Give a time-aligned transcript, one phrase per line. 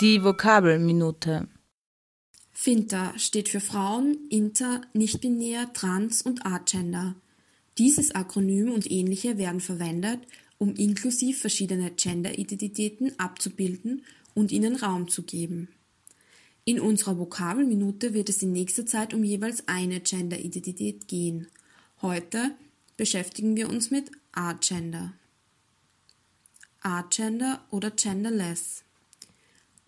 [0.00, 1.46] Die Vokabelminute.
[2.52, 7.16] FINTA steht für Frauen, Inter, Nichtbinär, Trans und Agender.
[7.76, 10.20] Dieses Akronym und ähnliche werden verwendet,
[10.56, 15.68] um inklusiv verschiedene Gender-Identitäten abzubilden und ihnen Raum zu geben.
[16.64, 21.48] In unserer Vokabelminute wird es in nächster Zeit um jeweils eine Gender-Identität gehen.
[22.00, 22.52] Heute
[22.96, 25.12] beschäftigen wir uns mit Agender.
[26.80, 28.82] Agender oder Genderless.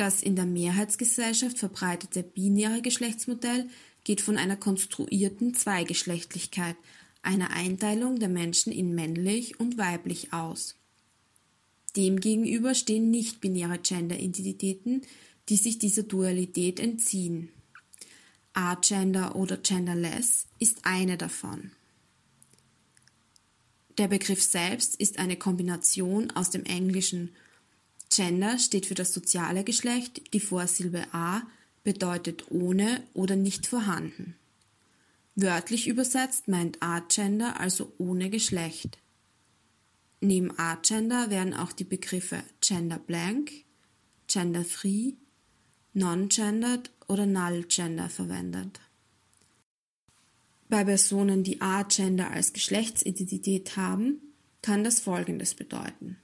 [0.00, 3.68] Das in der Mehrheitsgesellschaft verbreitete binäre Geschlechtsmodell
[4.02, 6.76] geht von einer konstruierten Zweigeschlechtlichkeit,
[7.20, 10.76] einer Einteilung der Menschen in männlich und weiblich aus.
[11.96, 15.02] Demgegenüber stehen nicht-binäre Gender-Identitäten,
[15.50, 17.50] die sich dieser Dualität entziehen.
[18.54, 21.72] Agender oder Genderless ist eine davon.
[23.98, 27.34] Der Begriff selbst ist eine Kombination aus dem Englischen
[28.10, 31.42] Gender steht für das soziale Geschlecht, die Vorsilbe a
[31.84, 34.36] bedeutet ohne oder nicht vorhanden.
[35.36, 38.98] Wörtlich übersetzt meint Agender also ohne Geschlecht.
[40.20, 43.52] Neben Agender werden auch die Begriffe Gender Blank,
[44.26, 45.14] Gender Free,
[45.94, 48.80] Non-Gendered oder Null Gender verwendet.
[50.68, 54.20] Bei Personen, die Agender als Geschlechtsidentität haben,
[54.62, 56.18] kann das Folgendes bedeuten.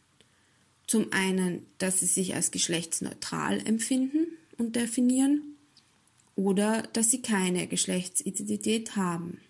[0.87, 5.56] Zum einen, dass sie sich als geschlechtsneutral empfinden und definieren
[6.37, 9.41] oder dass sie keine Geschlechtsidentität haben.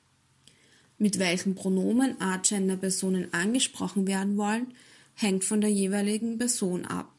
[0.98, 4.72] Mit welchen Pronomen Agender-Personen angesprochen werden wollen,
[5.14, 7.12] hängt von der jeweiligen Person ab.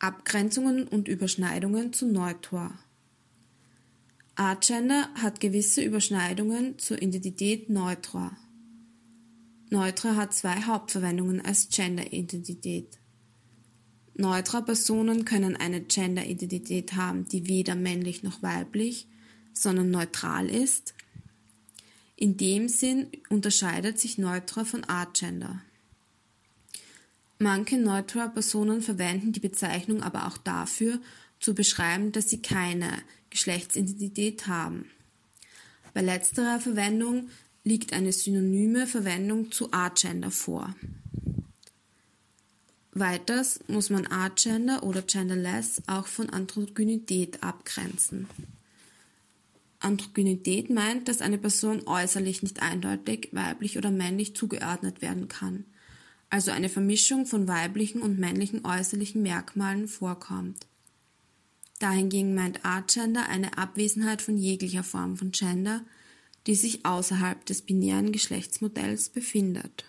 [0.00, 2.72] Abgrenzungen und Überschneidungen zu Neutor.
[4.34, 8.36] Agender hat gewisse Überschneidungen zur Identität Neutra.
[9.72, 12.98] Neutra hat zwei Hauptverwendungen als Gender-Identität.
[14.14, 19.06] Neutra-Personen können eine Gender-Identität haben, die weder männlich noch weiblich,
[19.54, 20.92] sondern neutral ist.
[22.16, 25.62] In dem Sinn unterscheidet sich Neutra von Agender.
[27.38, 31.00] Manche Neutra-Personen verwenden die Bezeichnung aber auch dafür,
[31.40, 32.90] zu beschreiben, dass sie keine
[33.30, 34.90] Geschlechtsidentität haben.
[35.94, 37.30] Bei letzterer Verwendung
[37.64, 40.74] liegt eine synonyme Verwendung zu Agender vor.
[42.92, 48.28] Weiters muss man Agender oder Genderless auch von Androgynität abgrenzen.
[49.80, 55.64] Androgynität meint, dass eine Person äußerlich nicht eindeutig weiblich oder männlich zugeordnet werden kann,
[56.30, 60.66] also eine Vermischung von weiblichen und männlichen äußerlichen Merkmalen vorkommt.
[61.78, 65.80] Dahingegen meint Agender eine Abwesenheit von jeglicher Form von Gender,
[66.46, 69.84] die sich außerhalb des binären Geschlechtsmodells befindet